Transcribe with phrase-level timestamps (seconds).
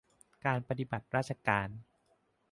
[0.45, 1.69] การปฏิบัติราชการ